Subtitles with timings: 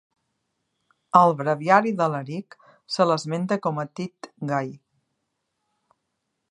[1.19, 2.57] Al Breviari d'Alaric
[2.95, 4.75] se l'esmenta com a Tit Gai.